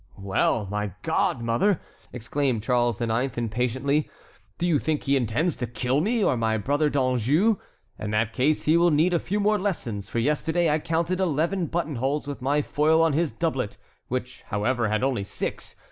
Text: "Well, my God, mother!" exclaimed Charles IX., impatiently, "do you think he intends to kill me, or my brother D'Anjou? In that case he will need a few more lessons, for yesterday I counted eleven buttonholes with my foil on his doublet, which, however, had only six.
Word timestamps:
"Well, 0.17 0.65
my 0.71 0.93
God, 1.03 1.43
mother!" 1.43 1.79
exclaimed 2.11 2.63
Charles 2.63 2.99
IX., 2.99 3.37
impatiently, 3.37 4.09
"do 4.57 4.65
you 4.65 4.79
think 4.79 5.03
he 5.03 5.15
intends 5.15 5.55
to 5.57 5.67
kill 5.67 6.01
me, 6.01 6.23
or 6.23 6.35
my 6.35 6.57
brother 6.57 6.89
D'Anjou? 6.89 7.57
In 7.99 8.09
that 8.09 8.33
case 8.33 8.63
he 8.65 8.77
will 8.77 8.89
need 8.89 9.13
a 9.13 9.19
few 9.19 9.39
more 9.39 9.59
lessons, 9.59 10.09
for 10.09 10.17
yesterday 10.17 10.71
I 10.71 10.79
counted 10.79 11.19
eleven 11.19 11.67
buttonholes 11.67 12.25
with 12.25 12.41
my 12.41 12.63
foil 12.63 13.03
on 13.03 13.13
his 13.13 13.29
doublet, 13.31 13.77
which, 14.07 14.41
however, 14.47 14.87
had 14.89 15.03
only 15.03 15.23
six. 15.23 15.75